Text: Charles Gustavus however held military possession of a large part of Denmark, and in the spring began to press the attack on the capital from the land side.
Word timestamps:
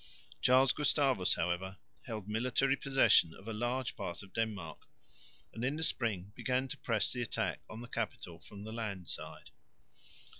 Charles 0.41 0.71
Gustavus 0.71 1.35
however 1.35 1.77
held 2.07 2.27
military 2.27 2.75
possession 2.75 3.35
of 3.35 3.47
a 3.47 3.53
large 3.53 3.95
part 3.95 4.23
of 4.23 4.33
Denmark, 4.33 4.87
and 5.53 5.63
in 5.63 5.75
the 5.75 5.83
spring 5.83 6.31
began 6.35 6.67
to 6.69 6.77
press 6.79 7.11
the 7.13 7.21
attack 7.21 7.59
on 7.69 7.81
the 7.81 7.87
capital 7.87 8.39
from 8.39 8.63
the 8.63 8.73
land 8.73 9.07
side. 9.07 9.51